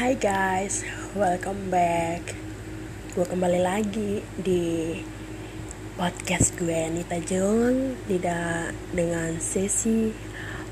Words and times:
Hai 0.00 0.16
guys, 0.16 0.80
welcome 1.12 1.68
back. 1.68 2.32
Gue 3.12 3.26
kembali 3.28 3.60
lagi 3.60 4.24
di 4.32 4.96
podcast 5.92 6.56
gue 6.56 6.88
Nita 6.88 7.20
Jung 7.20 8.00
tidak 8.08 8.72
dengan 8.96 9.36
sesi 9.44 10.08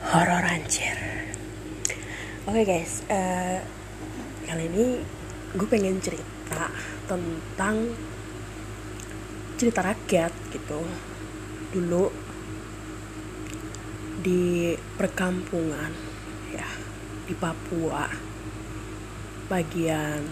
horor 0.01 0.49
anjir. 0.49 0.97
Oke 2.49 2.65
okay 2.65 2.65
guys, 2.65 3.05
uh, 3.13 3.61
kali 4.49 4.65
ini 4.65 5.05
gue 5.61 5.69
pengen 5.69 6.01
cerita 6.01 6.73
tentang 7.05 7.85
cerita 9.61 9.93
rakyat 9.93 10.33
gitu. 10.57 10.81
Dulu 11.77 12.05
di 14.25 14.73
perkampungan 14.97 15.93
ya 16.49 16.69
di 17.29 17.37
Papua 17.37 18.29
bagian 19.49 20.29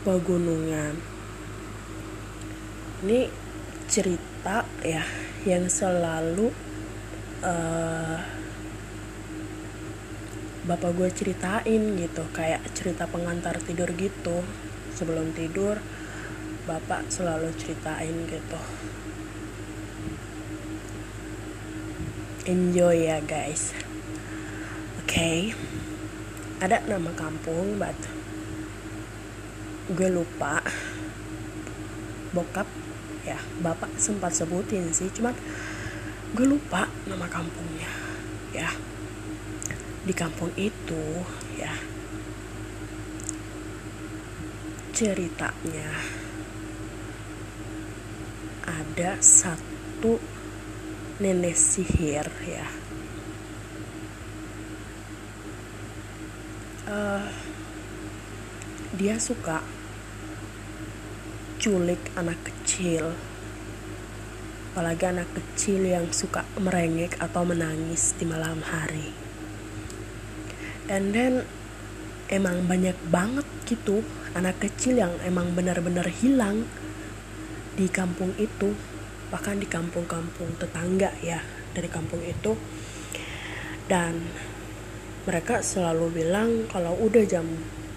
pegunungan. 0.00 0.96
Ini 3.04 3.28
cerita 3.88 4.64
ya 4.80 5.04
yang 5.44 5.68
selalu 5.68 6.52
uh, 7.44 8.16
bapak 10.64 10.90
gue 10.96 11.08
ceritain 11.12 11.82
gitu. 12.00 12.24
Kayak 12.32 12.64
cerita 12.72 13.04
pengantar 13.08 13.60
tidur 13.60 13.92
gitu. 13.96 14.40
Sebelum 14.96 15.32
tidur 15.36 15.80
bapak 16.64 17.08
selalu 17.12 17.52
ceritain 17.60 18.24
gitu. 18.28 18.60
Enjoy 22.48 23.04
ya 23.04 23.20
guys. 23.20 23.76
Oke. 25.04 25.12
Okay. 25.12 25.40
ada 26.60 26.84
nama 26.84 27.08
kampung 27.16 27.80
but 27.80 27.96
gue 29.90 30.08
lupa. 30.10 30.62
Bokap 32.30 32.66
ya 33.26 33.36
bapak 33.60 33.98
sempat 34.00 34.32
sebutin 34.32 34.94
sih 34.94 35.10
cuman 35.12 35.34
gue 36.32 36.46
lupa 36.46 36.86
nama 37.10 37.26
kampungnya 37.26 37.90
ya. 38.54 38.70
Di 40.06 40.14
kampung 40.16 40.54
itu 40.56 41.26
ya 41.58 41.74
ceritanya 44.94 45.90
ada 48.68 49.16
satu 49.20 50.20
nenek 51.20 51.56
sihir 51.56 52.28
ya. 52.44 52.66
Uh, 56.90 57.28
dia 58.96 59.16
suka 59.16 59.64
culik 61.60 62.00
anak 62.16 62.40
kecil. 62.40 63.12
Apalagi 64.72 65.04
anak 65.12 65.28
kecil 65.36 65.84
yang 65.84 66.08
suka 66.08 66.48
merengek 66.56 67.20
atau 67.20 67.44
menangis 67.44 68.16
di 68.16 68.24
malam 68.24 68.64
hari. 68.64 69.12
And 70.88 71.12
then 71.12 71.44
emang 72.32 72.64
banyak 72.64 72.96
banget 73.12 73.44
gitu 73.68 74.00
anak 74.32 74.56
kecil 74.64 75.04
yang 75.04 75.12
emang 75.20 75.52
benar-benar 75.52 76.08
hilang 76.08 76.64
di 77.76 77.92
kampung 77.92 78.32
itu. 78.40 78.72
Bahkan 79.28 79.60
di 79.60 79.68
kampung-kampung 79.68 80.56
tetangga 80.56 81.12
ya 81.20 81.44
dari 81.76 81.92
kampung 81.92 82.24
itu. 82.24 82.56
Dan 83.84 84.16
mereka 85.28 85.60
selalu 85.60 86.24
bilang 86.24 86.64
kalau 86.72 86.96
udah 86.96 87.24
jam 87.28 87.44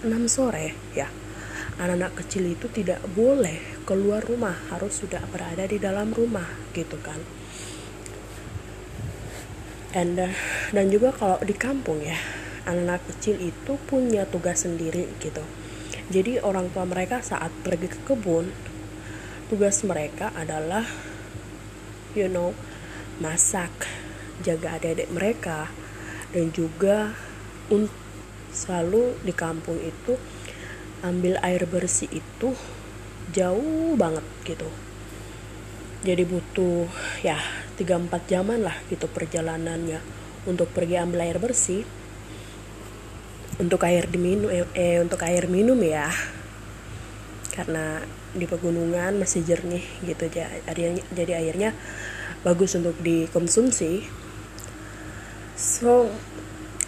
6 0.04 0.12
sore 0.28 0.76
ya 0.92 1.23
anak-anak 1.82 2.14
kecil 2.26 2.50
itu 2.54 2.70
tidak 2.70 3.02
boleh 3.14 3.84
keluar 3.88 4.22
rumah 4.22 4.54
harus 4.70 5.02
sudah 5.02 5.22
berada 5.30 5.66
di 5.66 5.82
dalam 5.82 6.14
rumah 6.14 6.46
gitu 6.76 6.98
kan. 7.02 7.18
And 9.94 10.18
uh, 10.18 10.34
dan 10.74 10.90
juga 10.90 11.14
kalau 11.14 11.38
di 11.42 11.54
kampung 11.54 12.02
ya 12.02 12.18
anak-anak 12.66 13.06
kecil 13.14 13.38
itu 13.42 13.78
punya 13.90 14.26
tugas 14.26 14.66
sendiri 14.66 15.10
gitu. 15.22 15.42
Jadi 16.10 16.42
orang 16.42 16.70
tua 16.74 16.86
mereka 16.86 17.22
saat 17.22 17.50
pergi 17.64 17.88
ke 17.90 18.00
kebun 18.06 18.50
tugas 19.54 19.86
mereka 19.86 20.34
adalah 20.34 20.82
you 22.18 22.26
know 22.26 22.58
masak 23.22 23.70
jaga 24.42 24.82
adik-adik 24.82 25.14
mereka 25.14 25.70
dan 26.34 26.50
juga 26.50 27.14
selalu 28.50 29.18
di 29.22 29.34
kampung 29.34 29.78
itu 29.78 30.18
ambil 31.04 31.36
air 31.44 31.68
bersih 31.68 32.08
itu 32.08 32.56
jauh 33.36 34.00
banget 34.00 34.24
gitu. 34.48 34.68
Jadi 36.04 36.24
butuh 36.24 36.88
ya 37.24 37.40
3-4 37.76 38.32
jaman 38.32 38.64
lah 38.64 38.76
gitu 38.88 39.08
perjalanannya 39.12 40.00
untuk 40.48 40.72
pergi 40.72 40.96
ambil 41.00 41.28
air 41.28 41.38
bersih. 41.40 41.84
Untuk 43.60 43.86
air 43.86 44.10
diminum 44.10 44.50
eh, 44.50 44.66
eh 44.74 44.98
untuk 45.04 45.20
air 45.28 45.46
minum 45.52 45.78
ya. 45.84 46.08
Karena 47.54 48.02
di 48.34 48.50
pegunungan 48.50 49.22
masih 49.22 49.46
jernih 49.46 49.86
gitu 50.02 50.26
jadi, 50.26 50.98
jadi 51.14 51.32
airnya 51.38 51.76
bagus 52.42 52.74
untuk 52.80 52.98
dikonsumsi. 53.04 54.08
So 55.54 56.10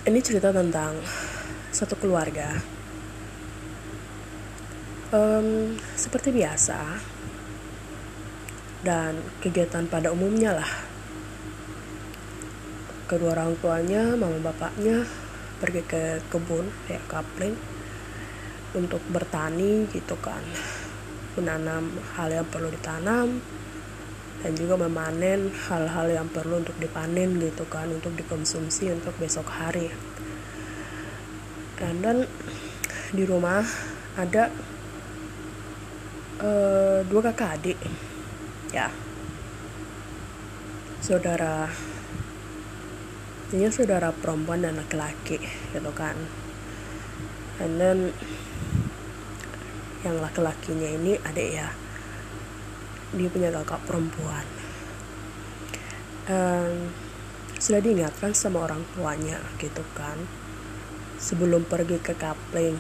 ini 0.09 0.19
cerita 0.25 0.49
tentang 0.49 0.99
satu 1.69 1.95
keluarga 2.01 2.74
um, 5.15 5.47
seperti 5.95 6.35
biasa 6.35 6.79
dan 8.85 9.17
kegiatan 9.41 9.87
pada 9.87 10.11
umumnya 10.11 10.59
lah. 10.59 10.71
Kedua 13.05 13.37
orang 13.37 13.57
tuanya 13.61 14.17
mama 14.17 14.41
bapaknya 14.41 15.05
pergi 15.61 15.81
ke 15.85 16.19
kebun 16.27 16.67
ya 16.89 16.99
kapling 17.07 17.55
untuk 18.75 19.01
bertani 19.09 19.87
gitu 19.89 20.17
kan. 20.19 20.43
Menanam 21.39 21.91
hal 22.15 22.29
yang 22.31 22.47
perlu 22.47 22.69
ditanam 22.71 23.39
dan 24.43 24.51
juga 24.53 24.77
memanen 24.77 25.49
hal-hal 25.69 26.07
yang 26.11 26.27
perlu 26.29 26.61
untuk 26.61 26.77
dipanen 26.77 27.41
gitu 27.41 27.65
kan 27.65 27.89
untuk 27.89 28.13
dikonsumsi 28.13 28.93
untuk 28.93 29.15
besok 29.17 29.49
hari. 29.49 29.89
Dan, 31.75 31.99
dan 31.99 32.17
di 33.11 33.23
rumah 33.27 33.65
ada 34.15 34.47
uh, 36.45 36.97
dua 37.09 37.21
kakak 37.31 37.57
adik. 37.61 37.79
Ya. 38.69 38.93
Saudara. 41.01 41.69
Ini 43.53 43.69
saudara 43.69 44.09
perempuan 44.09 44.65
dan 44.65 44.77
laki-laki 44.77 45.37
gitu 45.73 45.91
kan. 45.93 46.17
And 47.61 47.77
then 47.79 48.11
yang 50.01 50.21
laki-lakinya 50.21 50.89
ini 51.01 51.17
adik 51.21 51.49
ya. 51.55 51.69
Dia 53.15 53.29
punya 53.29 53.49
kakak 53.53 53.85
perempuan. 53.85 54.45
Um, 56.25 56.89
sudah 57.61 57.79
diingatkan 57.79 58.33
sama 58.33 58.65
orang 58.65 58.81
tuanya 58.97 59.39
gitu 59.61 59.85
kan. 59.93 60.17
Sebelum 61.21 61.63
pergi 61.63 62.01
ke 62.01 62.17
kapling 62.17 62.75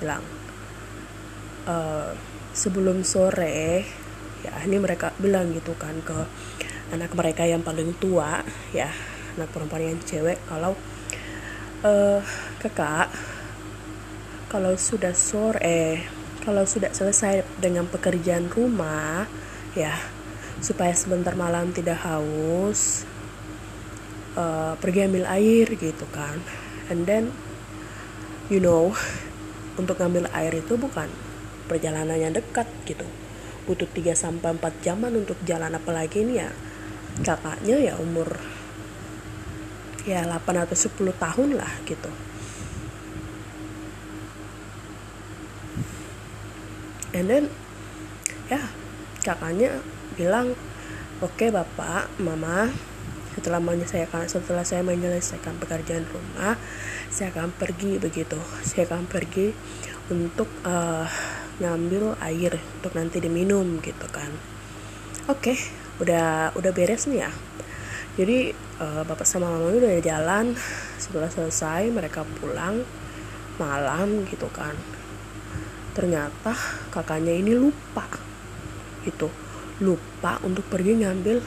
bilang 0.00 0.24
uh, 1.68 2.16
sebelum 2.56 3.04
sore 3.04 3.84
ya 4.40 4.52
ini 4.64 4.80
mereka 4.80 5.12
bilang 5.20 5.52
gitu 5.52 5.76
kan 5.76 6.00
ke 6.00 6.16
anak 6.96 7.12
mereka 7.12 7.44
yang 7.44 7.60
paling 7.60 7.92
tua 8.00 8.40
ya 8.72 8.88
anak 9.36 9.52
perempuan 9.52 9.92
yang 9.92 10.00
cewek 10.00 10.40
kalau 10.48 10.72
uh, 11.84 12.24
kakak 12.56 13.12
kalau 14.48 14.72
sudah 14.80 15.12
sore 15.12 16.00
kalau 16.40 16.64
sudah 16.64 16.94
selesai 16.96 17.44
dengan 17.60 17.84
pekerjaan 17.90 18.48
rumah 18.48 19.28
ya 19.76 19.92
supaya 20.64 20.96
sebentar 20.96 21.36
malam 21.36 21.74
tidak 21.76 22.00
haus 22.00 23.04
uh, 24.38 24.78
pergi 24.80 25.10
ambil 25.10 25.26
air 25.28 25.66
gitu 25.74 26.06
kan. 26.14 26.38
And 26.86 27.04
then 27.04 27.34
you 28.46 28.62
know 28.62 28.94
untuk 29.74 29.98
ngambil 29.98 30.30
air 30.32 30.54
itu 30.54 30.78
bukan 30.78 31.10
perjalanannya 31.66 32.30
dekat 32.32 32.66
gitu. 32.86 33.06
Butuh 33.66 33.90
3 33.90 34.14
sampai 34.14 34.54
4 34.54 34.86
jaman 34.86 35.12
untuk 35.26 35.36
jalan 35.42 35.74
apalagi 35.74 36.22
ini 36.22 36.38
ya 36.38 36.48
kakaknya 37.22 37.92
ya 37.92 37.94
umur 37.98 38.38
ya 40.06 40.22
8 40.22 40.64
atau 40.64 40.76
10 40.78 41.12
tahun 41.18 41.48
lah 41.58 41.72
gitu. 41.84 42.10
And 47.16 47.26
then 47.26 47.44
ya 48.46 48.62
kakaknya 49.26 49.82
bilang 50.14 50.54
oke 51.18 51.34
okay, 51.34 51.50
bapak 51.50 52.12
mama 52.22 52.70
setelah 53.34 53.60
menyelesaikan 53.60 54.30
setelah 54.30 54.64
saya 54.64 54.80
menyelesaikan 54.80 55.60
pekerjaan 55.60 56.08
rumah 56.08 56.56
saya 57.10 57.32
akan 57.32 57.52
pergi 57.56 57.96
begitu. 57.96 58.36
Saya 58.60 58.84
akan 58.84 59.08
pergi 59.08 59.48
untuk 60.12 60.48
uh, 60.68 61.08
ngambil 61.56 62.20
air 62.20 62.60
untuk 62.80 62.92
nanti 62.92 63.16
diminum 63.16 63.80
gitu 63.80 64.06
kan. 64.12 64.28
Oke 65.26 65.56
okay, 65.56 65.58
udah 66.04 66.52
udah 66.52 66.72
beres 66.76 67.08
nih 67.08 67.24
ya. 67.24 67.30
Jadi 68.16 68.52
uh, 68.80 69.02
bapak 69.04 69.24
sama 69.24 69.48
mama 69.48 69.72
udah 69.72 69.96
jalan 70.04 70.56
setelah 71.00 71.28
selesai 71.32 71.88
mereka 71.88 72.28
pulang 72.40 72.84
malam 73.56 74.28
gitu 74.28 74.48
kan. 74.52 74.76
Ternyata 75.96 76.52
kakaknya 76.92 77.32
ini 77.32 77.56
lupa 77.56 78.04
gitu 79.04 79.32
lupa 79.80 80.40
untuk 80.44 80.64
pergi 80.68 81.04
ngambil 81.04 81.40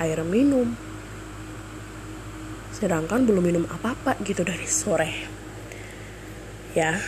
air 0.00 0.20
minum. 0.24 0.72
Sedangkan 2.72 3.24
belum 3.24 3.44
minum 3.44 3.64
apa-apa 3.68 4.20
gitu 4.24 4.44
dari 4.44 4.68
sore. 4.68 5.12
Ya 6.76 7.00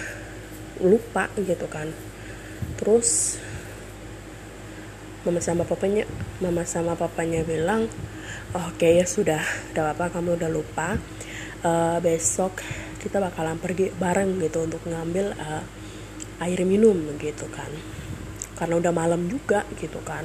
lupa 0.80 1.28
gitu 1.36 1.68
kan 1.68 2.09
terus. 2.80 3.36
Mama 5.20 5.44
sama 5.44 5.68
papanya 5.68 6.08
mama 6.40 6.64
sama 6.64 6.96
papanya 6.96 7.44
bilang 7.44 7.84
oke 8.56 8.80
okay, 8.80 8.96
ya 8.96 9.04
sudah 9.04 9.44
udah 9.76 9.92
apa 9.92 10.08
kamu 10.08 10.40
udah 10.40 10.48
lupa. 10.48 10.96
Uh, 11.60 12.00
besok 12.00 12.64
kita 13.04 13.20
bakalan 13.20 13.60
pergi 13.60 13.92
bareng 13.92 14.40
gitu 14.40 14.64
untuk 14.64 14.80
ngambil 14.88 15.36
uh, 15.36 15.60
air 16.40 16.64
minum 16.64 16.96
gitu 17.20 17.44
kan. 17.52 17.68
Karena 18.56 18.80
udah 18.80 18.92
malam 18.96 19.28
juga 19.28 19.68
gitu 19.76 20.00
kan. 20.00 20.24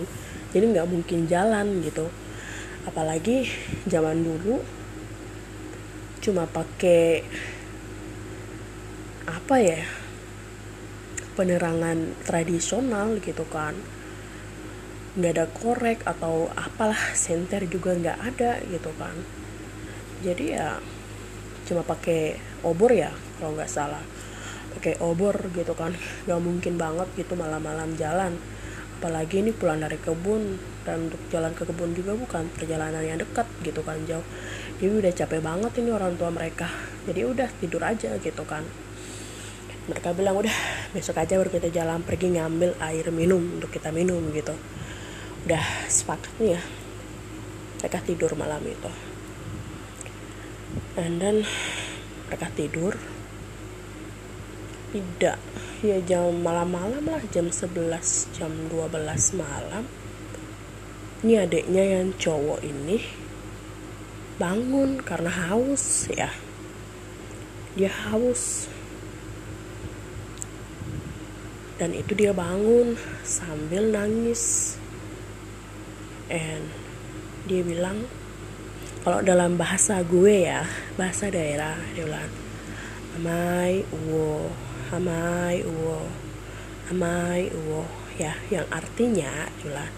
Jadi 0.55 0.63
nggak 0.71 0.87
mungkin 0.87 1.27
jalan 1.27 1.83
gitu. 1.83 2.07
Apalagi 2.87 3.51
zaman 3.83 4.23
dulu 4.23 4.63
cuma 6.23 6.47
pakai 6.47 7.21
apa 9.27 9.55
ya 9.61 10.04
penerangan 11.35 12.15
tradisional 12.23 13.19
gitu 13.19 13.43
kan. 13.51 13.75
Nggak 15.19 15.31
ada 15.35 15.45
korek 15.51 15.99
atau 16.07 16.47
apalah 16.55 17.15
senter 17.15 17.67
juga 17.67 17.95
nggak 17.95 18.19
ada 18.23 18.63
gitu 18.71 18.91
kan. 18.95 19.15
Jadi 20.23 20.55
ya 20.55 20.79
cuma 21.67 21.83
pakai 21.83 22.39
obor 22.63 22.95
ya 22.95 23.11
kalau 23.37 23.55
nggak 23.59 23.71
salah. 23.71 24.03
Pakai 24.75 24.99
obor 25.03 25.35
gitu 25.55 25.75
kan 25.75 25.95
gak 26.27 26.41
mungkin 26.41 26.79
banget 26.79 27.07
gitu 27.19 27.35
malam-malam 27.35 27.95
jalan. 27.99 28.39
Apalagi 28.95 29.43
ini 29.43 29.51
pulang 29.51 29.83
dari 29.83 29.99
kebun 29.99 30.55
dan 30.87 31.11
untuk 31.11 31.19
jalan 31.27 31.51
ke 31.51 31.67
kebun 31.67 31.91
juga 31.91 32.15
bukan 32.15 32.47
perjalanan 32.55 33.03
yang 33.03 33.19
dekat 33.19 33.45
gitu 33.59 33.83
kan 33.83 33.99
jauh. 34.07 34.23
Jadi 34.79 34.91
udah 34.91 35.11
capek 35.11 35.41
banget 35.43 35.71
ini 35.83 35.89
orang 35.91 36.15
tua 36.15 36.31
mereka. 36.31 36.71
Jadi 37.03 37.21
udah 37.27 37.47
tidur 37.59 37.83
aja 37.83 38.15
gitu 38.23 38.43
kan 38.47 38.63
mereka 39.85 40.17
bilang 40.17 40.41
udah 40.41 40.57
besok 40.97 41.21
aja 41.21 41.37
baru 41.37 41.53
kita 41.53 41.69
jalan 41.69 42.01
pergi 42.01 42.33
ngambil 42.33 42.73
air 42.81 43.05
minum 43.13 43.61
untuk 43.61 43.69
kita 43.69 43.93
minum 43.93 44.21
gitu. 44.33 44.57
Udah 45.45 45.61
sepakat 45.85 46.33
nih 46.41 46.57
ya. 46.57 46.61
Mereka 47.85 48.01
tidur 48.01 48.33
malam 48.33 48.65
itu. 48.65 48.91
And 50.97 51.21
then 51.21 51.45
mereka 52.25 52.49
tidur. 52.57 52.97
Tidak 54.89 55.37
ya 55.85 55.97
jam 56.01 56.33
malam-malam 56.41 57.05
lah 57.05 57.21
jam 57.29 57.53
11 57.53 58.33
jam 58.33 58.49
12 58.73 58.89
malam. 59.37 59.85
Ini 61.21 61.45
adiknya 61.45 61.83
yang 62.01 62.17
cowok 62.17 62.65
ini 62.65 63.05
bangun 64.41 64.97
karena 65.05 65.29
haus 65.29 66.09
ya. 66.09 66.33
Dia 67.77 67.91
haus 68.09 68.71
dan 71.75 71.91
itu 71.91 72.15
dia 72.15 72.31
bangun 72.31 72.95
sambil 73.23 73.91
nangis. 73.91 74.75
And 76.31 76.71
dia 77.45 77.61
bilang 77.61 78.07
kalau 79.05 79.21
dalam 79.21 79.59
bahasa 79.59 80.01
gue 80.01 80.49
ya 80.49 80.65
bahasa 80.97 81.29
daerah 81.29 81.77
dia 81.93 82.09
bilang 82.09 82.31
amai 83.21 83.85
uwo 83.93 84.49
amai 84.89 85.61
uwo 85.61 85.99
amai 86.89 87.51
uwo. 87.51 87.83
Ya 88.15 88.39
yang 88.47 88.63
artinya 88.71 89.51
adalah 89.59 89.91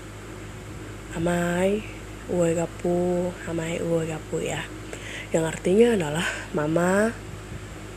amai 1.14 1.86
uwo 2.34 2.46
gapu 2.58 3.30
amai 3.46 3.78
uwo 3.86 4.02
gapu 4.02 4.42
ya. 4.42 4.66
Yang 5.30 5.46
artinya 5.54 5.88
adalah 5.94 6.28
mama 6.58 7.14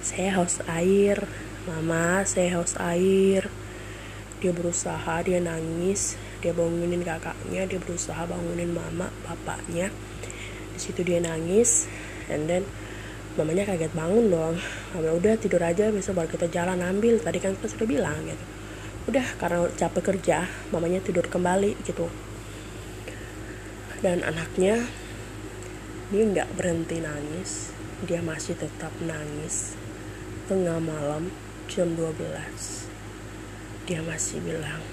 saya 0.05 0.37
haus 0.37 0.61
air. 0.69 1.25
Mama 1.65 2.25
saya 2.25 2.57
haus 2.61 2.77
air 2.77 3.49
dia 4.41 4.57
berusaha 4.57 5.21
dia 5.21 5.37
nangis 5.37 6.17
dia 6.41 6.57
bangunin 6.57 7.05
kakaknya 7.05 7.69
dia 7.69 7.77
berusaha 7.77 8.25
bangunin 8.25 8.73
mama 8.73 9.13
bapaknya. 9.29 9.93
Di 10.73 10.81
situ 10.81 11.05
dia 11.05 11.21
nangis 11.21 11.85
and 12.33 12.49
then 12.49 12.65
mamanya 13.37 13.69
kaget 13.69 13.93
bangun 13.93 14.33
dong. 14.33 14.57
Mama 14.97 15.11
udah 15.13 15.37
tidur 15.37 15.61
aja 15.61 15.93
besok 15.93 16.17
baru 16.17 16.29
kita 16.33 16.49
jalan 16.49 16.81
ambil. 16.81 17.21
Tadi 17.21 17.39
kan 17.39 17.53
kita 17.61 17.69
sudah 17.77 17.87
bilang 17.87 18.17
gitu. 18.25 18.45
Udah 19.13 19.27
karena 19.37 19.69
capek 19.77 20.17
kerja 20.17 20.49
mamanya 20.73 21.05
tidur 21.05 21.29
kembali 21.29 21.77
gitu. 21.85 22.09
Dan 24.01 24.25
anaknya 24.25 24.81
dia 26.09 26.23
nggak 26.25 26.57
berhenti 26.57 27.05
nangis. 27.05 27.77
Dia 28.09 28.25
masih 28.25 28.57
tetap 28.57 28.97
nangis. 29.05 29.77
Tengah 30.49 30.81
malam 30.81 31.29
jam 31.69 31.93
12 31.93 32.90
dia 33.89 34.05
masih 34.05 34.45
bilang 34.45 34.85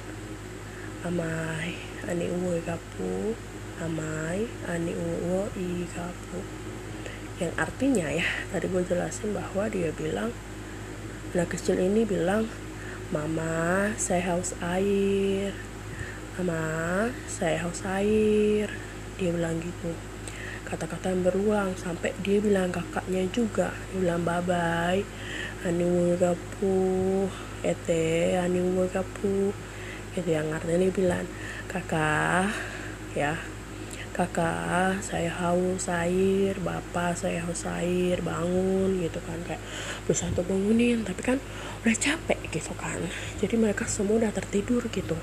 amai 1.03 1.75
ani 2.07 2.27
uwe 2.31 2.63
kapu. 2.63 3.35
Amai 3.77 4.49
ani 4.65 4.93
uwe 4.95 5.47
i 5.55 5.85
kapu. 5.91 6.39
Yang 7.37 7.53
artinya 7.55 8.07
ya 8.09 8.27
tadi 8.49 8.65
gue 8.65 8.83
jelasin 8.83 9.35
bahwa 9.35 9.69
dia 9.69 9.93
bilang 9.93 10.33
anak 11.35 11.53
kecil 11.53 11.77
ini 11.77 12.01
bilang 12.07 12.49
mama 13.13 13.93
saya 13.99 14.33
haus 14.33 14.57
air. 14.63 15.53
Mama 16.39 17.11
saya 17.29 17.61
haus 17.61 17.85
air. 17.85 18.71
Dia 19.21 19.29
bilang 19.29 19.61
gitu. 19.61 19.93
Kata-kata 20.67 21.15
yang 21.15 21.23
berulang 21.23 21.71
sampai 21.79 22.11
dia 22.25 22.43
bilang 22.43 22.73
kakaknya 22.75 23.23
juga 23.31 23.71
dia 23.93 24.03
bilang 24.03 24.27
bye 24.27 24.43
bye 24.43 24.99
anu 25.63 26.19
ete 27.67 28.39
anu 28.39 28.87
kapu. 28.87 29.51
Itu 30.15 30.29
yang 30.29 30.49
artinya 30.55 30.87
bilang 30.89 31.27
kakak 31.67 32.55
ya 33.13 33.35
kakak 34.17 34.97
saya 35.05 35.29
haus 35.29 35.85
air 35.93 36.57
bapak 36.57 37.13
saya 37.13 37.45
haus 37.45 37.69
air 37.69 38.17
bangun 38.25 38.97
gitu 39.03 39.21
kan. 39.21 39.37
Kayak 39.45 39.61
berusaha 40.07 40.33
untuk 40.33 40.49
bangunin 40.49 41.05
tapi 41.05 41.21
kan 41.21 41.37
udah 41.85 41.93
capek 41.93 42.39
gitu 42.49 42.73
kan. 42.73 42.97
Jadi 43.37 43.55
mereka 43.61 43.85
semua 43.85 44.17
udah 44.25 44.33
tertidur 44.33 44.81
gitu. 44.89 45.13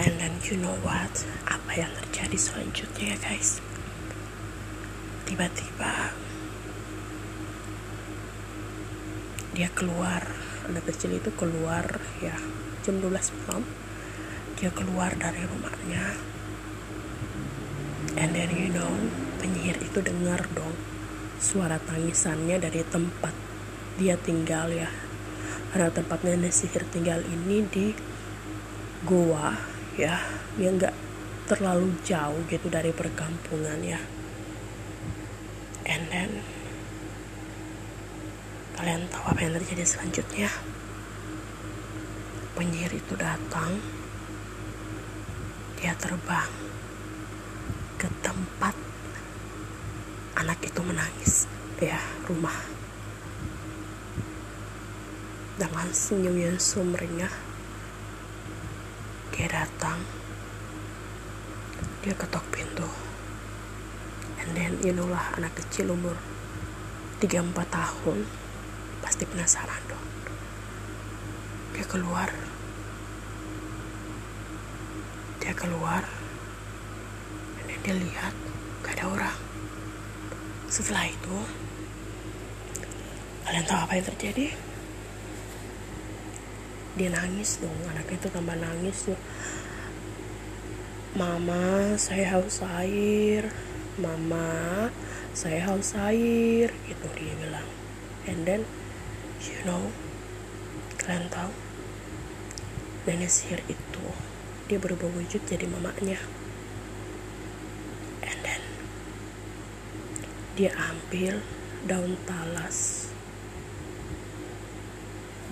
And 0.00 0.16
then 0.16 0.32
you 0.48 0.56
know 0.56 0.72
what? 0.80 1.12
Apa 1.44 1.84
yang 1.84 1.92
terjadi 1.92 2.38
selanjutnya 2.40 3.12
ya 3.12 3.16
guys? 3.20 3.60
Tiba-tiba 5.28 6.16
dia 9.52 9.68
keluar 9.76 10.24
anak 10.70 10.86
kecil 10.86 11.18
itu 11.18 11.34
keluar 11.34 11.82
ya 12.22 12.38
jam 12.86 13.02
12 13.02 13.10
malam. 13.44 13.66
Dia 14.56 14.70
keluar 14.70 15.10
dari 15.18 15.42
rumahnya. 15.44 16.04
And 18.16 18.30
then 18.32 18.50
you 18.54 18.70
know 18.70 18.90
penyihir 19.42 19.82
itu 19.82 19.98
dengar 20.00 20.46
dong 20.54 20.74
suara 21.40 21.80
tangisannya 21.82 22.60
dari 22.62 22.86
tempat 22.86 23.34
dia 23.98 24.14
tinggal 24.14 24.70
ya. 24.70 24.88
Karena 25.74 25.90
tempatnya 25.90 26.38
nenek 26.38 26.54
sihir 26.54 26.86
tinggal 26.88 27.20
ini 27.26 27.66
di 27.66 27.86
goa 29.02 29.58
ya. 29.98 30.22
Dia 30.54 30.70
nggak 30.70 30.94
terlalu 31.50 31.98
jauh 32.06 32.46
gitu 32.46 32.70
dari 32.70 32.94
perkampungan 32.94 33.82
ya. 33.82 33.98
And 35.90 36.06
then 36.14 36.30
kalian 38.80 39.12
tahu 39.12 39.28
apa 39.28 39.44
yang 39.44 39.52
terjadi 39.60 39.84
selanjutnya? 39.84 40.48
Penyihir 42.56 42.96
itu 42.96 43.12
datang. 43.12 43.76
Dia 45.76 45.92
terbang 46.00 46.48
ke 48.00 48.08
tempat 48.24 48.72
anak 50.40 50.64
itu 50.64 50.80
menangis 50.80 51.44
ya 51.76 52.00
rumah. 52.24 52.56
Dengan 55.60 55.92
senyum 55.92 56.40
yang 56.40 56.56
sumringah 56.56 57.34
dia 59.36 59.48
datang. 59.60 60.00
Dia 62.00 62.16
ketok 62.16 62.48
pintu. 62.48 62.88
And 64.40 64.56
then 64.56 64.80
you 64.80 64.96
know 64.96 65.04
lah 65.04 65.36
anak 65.36 65.52
kecil 65.60 65.92
umur 65.92 66.16
3-4 67.20 67.52
tahun 67.68 68.24
pasti 69.10 69.26
penasaran 69.26 69.82
dong. 69.90 70.06
Dia 71.74 71.82
keluar. 71.82 72.30
Dia 75.42 75.50
keluar. 75.50 76.06
Dan 77.58 77.74
dia 77.82 77.94
lihat 77.98 78.30
gak 78.86 78.94
ada 78.94 79.10
orang. 79.10 79.38
Setelah 80.70 81.10
itu 81.10 81.36
kalian 83.50 83.66
tahu 83.66 83.82
apa 83.82 83.98
yang 83.98 84.06
terjadi? 84.14 84.46
Dia 86.94 87.10
nangis 87.10 87.58
dong. 87.58 87.74
Anaknya 87.90 88.14
itu 88.14 88.28
tambah 88.30 88.54
nangis 88.62 89.10
tuh 89.10 89.18
mama 91.18 91.98
saya 91.98 92.38
haus 92.38 92.62
air. 92.62 93.50
Mama 93.98 94.86
saya 95.34 95.66
haus 95.66 95.98
air. 95.98 96.70
Gitu 96.86 97.06
dia 97.18 97.34
bilang. 97.42 97.66
And 98.30 98.46
then 98.46 98.62
you 99.48 99.60
know 99.64 99.88
kalian 101.00 101.26
tahu. 101.32 101.52
Nenek 103.08 103.32
sihir 103.32 103.64
itu 103.64 104.04
dia 104.68 104.78
berubah 104.78 105.08
wujud 105.10 105.42
jadi 105.48 105.66
mamanya. 105.66 106.20
And 108.22 108.38
then 108.44 108.62
dia 110.54 110.70
ambil 110.76 111.40
daun 111.88 112.14
talas. 112.28 113.10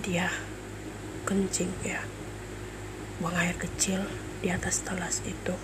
Dia 0.05 0.29
kencing 1.25 1.73
ya. 1.81 2.05
Buang 3.19 3.35
air 3.35 3.57
kecil 3.59 4.05
di 4.39 4.47
atas 4.53 4.85
talas 4.85 5.19
itu. 5.27 5.57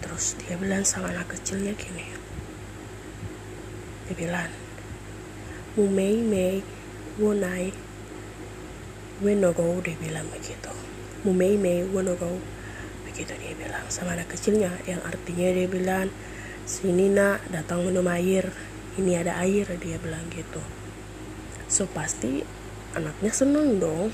Terus 0.00 0.34
dia 0.42 0.58
bilang 0.58 0.82
sama 0.82 1.14
anak 1.14 1.38
kecilnya 1.38 1.76
gini. 1.76 2.10
Dia 4.10 4.14
bilang 4.18 4.50
mu 5.80 5.88
mei 5.88 6.60
wonai 7.16 7.72
wenogo 9.24 9.80
dia 9.80 9.96
bilang 9.96 10.28
begitu 10.28 10.68
mu 11.24 11.32
mei 11.32 11.56
wenogo 11.88 12.36
begitu 13.08 13.32
dia 13.40 13.56
bilang 13.56 13.88
sama 13.88 14.12
anak 14.12 14.28
kecilnya 14.28 14.76
yang 14.84 15.00
artinya 15.08 15.48
dia 15.56 15.64
bilang 15.64 16.12
sini 16.68 17.08
nak 17.08 17.40
datang 17.48 17.80
minum 17.88 18.04
air 18.12 18.52
ini 19.00 19.16
ada 19.16 19.40
air 19.40 19.64
dia 19.80 19.96
bilang 19.96 20.28
gitu. 20.28 20.60
So 21.70 21.88
pasti 21.88 22.44
anaknya 22.92 23.32
seneng 23.32 23.80
dong. 23.80 24.12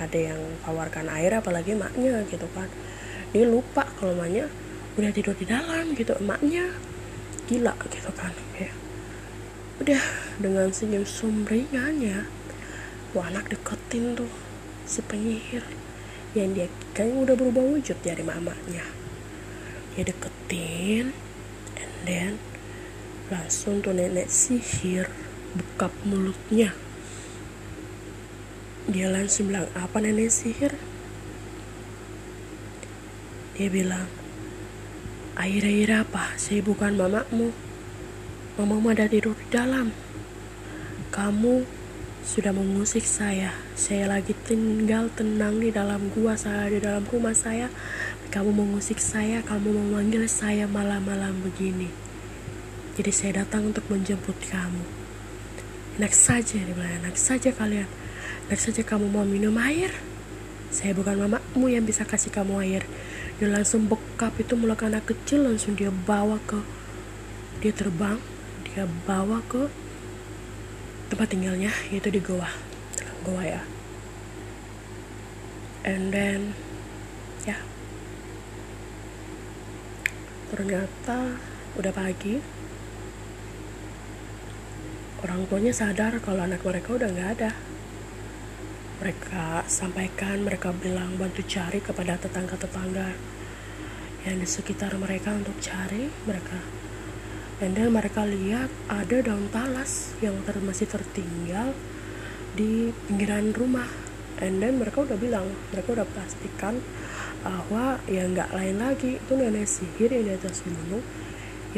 Ada 0.00 0.34
yang 0.34 0.40
tawarkan 0.66 1.06
air 1.06 1.38
apalagi 1.38 1.78
emaknya 1.78 2.26
gitu 2.26 2.50
kan. 2.50 2.66
Dia 3.30 3.46
lupa 3.46 3.86
kalau 3.96 4.18
emaknya 4.18 4.50
udah 4.94 5.10
tidur 5.10 5.34
di 5.34 5.46
dalam 5.46 5.90
gitu 5.98 6.14
emaknya 6.22 6.70
gila 7.50 7.74
gitu 7.90 8.10
kan 8.14 8.30
ya 8.54 8.70
udah 9.82 10.02
dengan 10.38 10.70
senyum 10.70 11.02
sumringahnya 11.02 12.28
wah 13.16 13.26
anak 13.30 13.50
deketin 13.50 14.14
tuh 14.14 14.30
si 14.84 15.00
penyihir 15.02 15.64
yang 16.36 16.54
dia 16.54 16.70
kayaknya 16.92 17.30
udah 17.30 17.34
berubah 17.38 17.64
wujud 17.74 17.98
dari 18.02 18.22
mamanya 18.22 18.84
dia 19.94 20.02
deketin 20.06 21.14
and 21.78 21.94
then 22.06 22.32
langsung 23.32 23.80
tuh 23.80 23.96
nenek 23.96 24.30
sihir 24.30 25.10
buka 25.54 25.88
mulutnya 26.04 26.74
dia 28.84 29.08
langsung 29.08 29.48
bilang, 29.48 29.64
apa 29.72 29.96
nenek 29.96 30.28
sihir? 30.28 30.76
Dia 33.56 33.68
bilang, 33.72 34.04
air-air 35.40 36.04
apa? 36.04 36.36
Saya 36.36 36.60
bukan 36.60 36.92
mamamu. 36.92 37.48
Mamamu 38.54 38.94
ada 38.94 39.10
tidur 39.10 39.34
di 39.34 39.46
dalam. 39.50 39.90
Kamu 41.10 41.66
sudah 42.22 42.54
mengusik 42.54 43.02
saya. 43.02 43.50
Saya 43.74 44.06
lagi 44.06 44.30
tinggal 44.46 45.10
tenang 45.10 45.58
di 45.58 45.74
dalam 45.74 46.06
gua 46.14 46.38
saya, 46.38 46.70
di 46.70 46.78
dalam 46.78 47.02
rumah 47.10 47.34
saya. 47.34 47.66
Kamu 48.30 48.54
mengusik 48.54 49.02
saya, 49.02 49.42
kamu 49.42 49.74
memanggil 49.74 50.30
saya 50.30 50.70
malam-malam 50.70 51.34
begini. 51.42 51.90
Jadi 52.94 53.10
saya 53.10 53.42
datang 53.42 53.74
untuk 53.74 53.90
menjemput 53.90 54.38
kamu. 54.46 54.86
Enak 55.98 56.14
saja, 56.14 56.62
bilang, 56.62 57.02
enak 57.02 57.18
saja 57.18 57.50
kalian 57.50 57.90
dan 58.46 58.58
saja 58.60 58.86
kamu 58.86 59.08
mau 59.08 59.26
minum 59.26 59.56
air, 59.58 59.90
saya 60.68 60.92
bukan 60.92 61.26
mamamu 61.26 61.66
yang 61.70 61.82
bisa 61.82 62.04
kasih 62.04 62.30
kamu 62.30 62.60
air. 62.62 62.82
Dia 63.42 63.50
langsung 63.50 63.90
bekap 63.90 64.36
itu 64.38 64.54
mulai 64.54 64.78
anak 64.78 65.10
kecil 65.10 65.42
langsung 65.42 65.74
dia 65.74 65.90
bawa 65.90 66.38
ke 66.46 66.60
dia 67.62 67.72
terbang, 67.72 68.20
dia 68.74 68.90
bawa 69.06 69.38
ke 69.46 69.70
tempat 71.06 71.30
tinggalnya 71.30 71.70
yaitu 71.94 72.10
di 72.10 72.18
goa. 72.18 72.50
Goa 73.22 73.42
ya. 73.46 73.62
And 75.86 76.10
then 76.10 76.58
ya. 77.46 77.62
Ternyata 80.50 81.38
udah 81.78 81.92
pagi. 81.94 82.42
Orang 85.22 85.46
tuanya 85.46 85.72
sadar 85.72 86.18
kalau 86.18 86.42
anak 86.42 86.66
mereka 86.66 86.98
udah 86.98 87.08
nggak 87.08 87.30
ada 87.38 87.50
mereka 89.04 89.60
sampaikan, 89.66 90.46
mereka 90.46 90.72
bilang 90.72 91.20
bantu 91.20 91.44
cari 91.44 91.82
kepada 91.82 92.16
tetangga-tetangga 92.16 93.12
yang 94.24 94.40
di 94.40 94.48
sekitar 94.48 94.96
mereka 94.96 95.34
untuk 95.36 95.52
cari 95.60 96.08
mereka. 96.24 96.56
Then 97.62 97.94
mereka 97.94 98.26
lihat 98.26 98.66
ada 98.90 99.16
daun 99.22 99.46
talas 99.54 100.10
yang 100.18 100.42
ter 100.42 100.58
masih 100.58 100.90
tertinggal 100.90 101.70
di 102.58 102.90
pinggiran 103.06 103.54
rumah. 103.54 103.86
And 104.42 104.58
then 104.58 104.82
mereka 104.82 105.06
udah 105.06 105.14
bilang, 105.14 105.46
mereka 105.70 105.94
udah 105.94 106.08
pastikan 106.10 106.82
bahwa 107.46 108.02
ya 108.10 108.26
nggak 108.26 108.50
lain 108.50 108.82
lagi 108.82 109.22
itu 109.22 109.32
nenek 109.38 109.70
sihir 109.70 110.10
yang 110.10 110.24
di 110.26 110.32
atas 110.34 110.66
gunung 110.66 111.04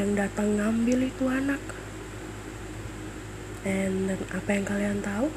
yang 0.01 0.17
datang 0.17 0.57
ngambil 0.57 1.13
itu 1.13 1.25
anak. 1.29 1.61
And 3.69 4.09
then 4.09 4.21
apa 4.33 4.49
yang 4.57 4.65
kalian 4.65 4.99
tahu? 5.05 5.29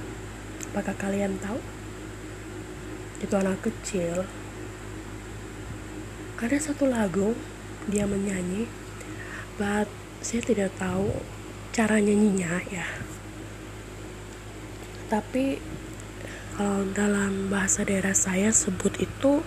Apakah 0.72 0.96
kalian 0.96 1.36
tahu? 1.44 1.60
Itu 3.20 3.36
anak 3.36 3.60
kecil. 3.60 4.24
Ada 6.40 6.72
satu 6.72 6.88
lagu 6.88 7.36
dia 7.92 8.08
menyanyi, 8.08 8.72
but 9.60 9.99
saya 10.20 10.42
tidak 10.44 10.76
tahu 10.76 11.16
cara 11.72 12.04
nyanyinya 12.04 12.60
ya. 12.68 12.88
Tapi 15.08 15.58
kalau 16.60 16.84
dalam 16.92 17.48
bahasa 17.48 17.88
daerah 17.88 18.12
saya 18.12 18.52
sebut 18.52 19.00
itu 19.00 19.42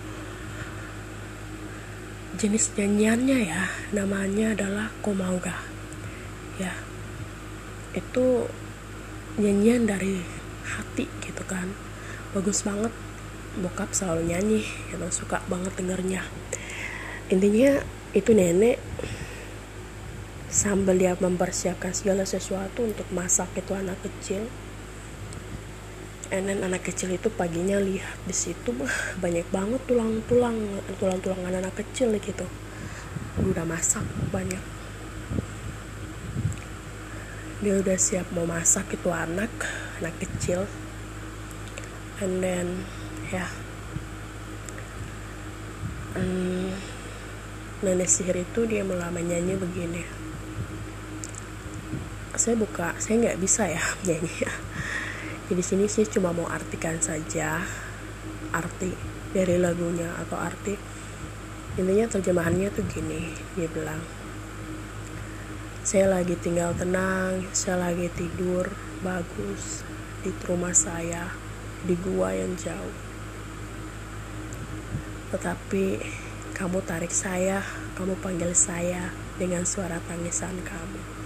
jenis 2.41 2.73
nyanyiannya 2.73 3.39
ya. 3.47 3.63
Namanya 3.93 4.57
adalah 4.57 4.89
komauga 5.05 5.61
ya. 6.57 6.73
Itu 7.93 8.49
nyanyian 9.37 9.85
dari 9.85 10.25
hati 10.65 11.05
gitu 11.21 11.43
kan. 11.45 11.69
Bagus 12.33 12.65
banget 12.65 12.91
bokap 13.61 13.93
selalu 13.93 14.33
nyanyi 14.33 14.61
emang 14.89 15.13
suka 15.13 15.37
banget 15.45 15.77
dengernya. 15.77 16.25
Intinya 17.29 17.77
itu 18.17 18.33
nenek 18.33 18.81
sambil 20.53 20.93
dia 21.01 21.17
mempersiapkan 21.17 21.97
segala 21.97 22.29
sesuatu 22.29 22.85
untuk 22.85 23.09
masak 23.09 23.49
itu 23.57 23.73
anak 23.73 23.97
kecil. 24.05 24.45
And 26.29 26.49
anak 26.49 26.85
kecil 26.85 27.17
itu 27.17 27.33
paginya 27.33 27.81
lihat 27.81 28.21
di 28.29 28.33
situ 28.33 28.69
banyak 29.17 29.49
banget 29.49 29.81
tulang-tulang 29.89 30.57
tulang-tulangan 31.01 31.57
anak 31.57 31.81
kecil 31.81 32.13
gitu. 32.21 32.45
Udah 33.41 33.65
masak 33.65 34.05
banyak. 34.29 34.61
Dia 37.65 37.73
udah 37.81 37.97
siap 37.97 38.29
mau 38.29 38.45
masak 38.45 38.93
itu 38.93 39.09
anak 39.09 39.49
anak 39.97 40.13
kecil. 40.21 40.69
And 42.21 42.45
then 42.45 42.85
ya. 43.33 43.49
Yeah. 43.49 43.51
um, 46.17 46.69
nenek 47.81 48.09
sihir 48.09 48.37
itu 48.37 48.69
dia 48.69 48.85
mulai 48.85 49.09
menyanyi 49.09 49.57
begini 49.57 50.03
saya 52.35 52.55
buka 52.57 52.97
saya 52.97 53.29
nggak 53.29 53.39
bisa 53.41 53.69
ya 53.69 53.83
nyanyi 54.05 54.33
ya 54.43 54.53
jadi 55.51 55.63
sini 55.63 55.85
sih 55.85 56.07
cuma 56.09 56.33
mau 56.33 56.49
artikan 56.49 56.97
saja 56.97 57.61
arti 58.53 58.93
dari 59.33 59.57
lagunya 59.57 60.13
atau 60.21 60.37
arti 60.37 60.77
intinya 61.77 62.05
terjemahannya 62.09 62.69
tuh 62.73 62.85
gini 62.85 63.33
dia 63.57 63.69
bilang 63.69 64.01
saya 65.83 66.07
lagi 66.07 66.39
tinggal 66.39 66.71
tenang, 66.79 67.43
saya 67.51 67.75
lagi 67.75 68.07
tidur 68.15 68.71
bagus 69.03 69.83
di 70.23 70.31
rumah 70.47 70.71
saya 70.71 71.27
di 71.83 71.91
gua 71.99 72.31
yang 72.31 72.55
jauh. 72.55 72.95
Tetapi 75.35 75.99
kamu 76.55 76.79
tarik 76.87 77.11
saya, 77.11 77.59
kamu 77.99 78.15
panggil 78.23 78.55
saya 78.55 79.11
dengan 79.35 79.67
suara 79.67 79.99
tangisan 80.07 80.55
kamu. 80.63 81.22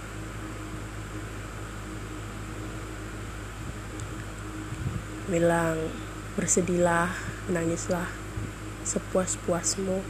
Bilang 5.28 5.76
bersedihlah 6.34 7.12
menangislah 7.48 8.08
sepuas-puasmu 8.88 10.00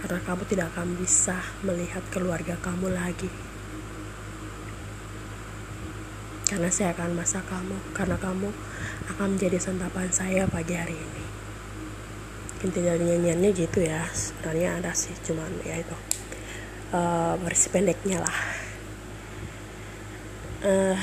karena 0.00 0.18
kamu 0.24 0.42
tidak 0.48 0.72
akan 0.76 0.96
bisa 0.96 1.36
melihat 1.66 2.00
keluarga 2.08 2.56
kamu 2.60 2.92
lagi. 2.92 3.28
Karena 6.46 6.70
saya 6.70 6.94
akan 6.94 7.18
masak 7.18 7.42
kamu 7.50 7.76
karena 7.90 8.16
kamu 8.16 8.48
akan 9.12 9.26
menjadi 9.34 9.58
santapan 9.58 10.08
saya 10.14 10.46
pagi 10.46 10.78
hari 10.78 10.94
ini. 10.94 11.24
Inti 12.64 12.80
dari 12.80 13.02
nyanyiannya 13.02 13.50
gitu 13.52 13.84
ya 13.84 14.06
sebenarnya 14.14 14.80
ada 14.80 14.92
sih 14.94 15.12
cuman 15.26 15.50
ya 15.66 15.76
itu 15.82 15.96
uh, 16.94 17.34
versi 17.42 17.66
pendeknya 17.68 18.22
lah. 18.22 18.38
Uh, 20.62 20.96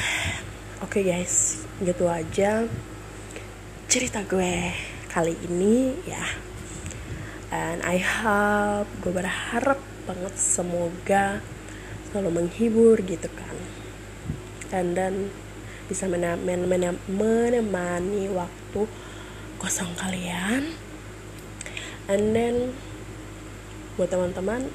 oke 0.81 0.95
okay 0.95 1.03
guys 1.05 1.67
gitu 1.83 2.07
aja 2.07 2.65
cerita 3.93 4.25
gue 4.25 4.73
kali 5.13 5.37
ini 5.45 5.93
ya. 6.09 6.25
And 7.53 7.85
I 7.85 8.01
hope 8.01 8.89
gue 9.05 9.13
berharap 9.13 9.77
banget 10.09 10.33
semoga 10.33 11.45
selalu 12.09 12.41
menghibur 12.41 12.97
gitu 13.05 13.29
kan. 13.29 13.53
Dan 14.73 14.97
dan 14.97 15.29
bisa 15.85 16.09
menemani 16.09 16.73
waktu 18.33 18.81
kosong 19.61 19.93
kalian. 19.93 20.73
And 22.09 22.33
then 22.33 22.73
buat 23.93 24.09
teman-teman 24.09 24.73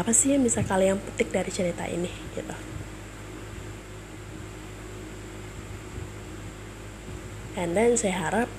apa 0.00 0.16
sih 0.16 0.32
yang 0.32 0.48
bisa 0.48 0.64
kalian 0.64 0.96
petik 0.96 1.28
dari 1.28 1.52
cerita 1.52 1.84
ini 1.84 2.08
gitu 2.32 2.56
and 7.60 7.76
then 7.76 7.92
saya 8.00 8.16
harap 8.16 8.50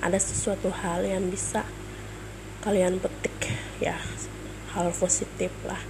ada 0.00 0.16
sesuatu 0.16 0.72
hal 0.72 1.04
yang 1.04 1.28
bisa 1.28 1.68
kalian 2.64 2.96
petik 2.98 3.52
ya 3.78 4.00
hal 4.72 4.88
positif 4.96 5.52
lah 5.68 5.80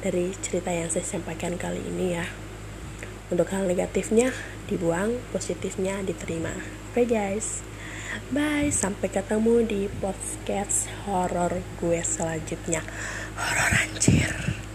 dari 0.00 0.32
cerita 0.40 0.72
yang 0.72 0.88
saya 0.88 1.04
sampaikan 1.04 1.60
kali 1.60 1.84
ini 1.84 2.16
ya 2.16 2.26
untuk 3.28 3.52
hal 3.52 3.68
negatifnya 3.68 4.32
dibuang, 4.68 5.20
positifnya 5.36 6.00
diterima. 6.00 6.52
Oke 6.92 7.04
okay 7.04 7.06
guys, 7.08 7.60
bye. 8.32 8.72
Sampai 8.72 9.12
ketemu 9.12 9.64
di 9.68 9.82
podcast 10.00 10.88
horor 11.04 11.60
gue 11.80 12.00
selanjutnya. 12.00 12.80
Horor 13.36 13.72
anjir. 13.84 14.67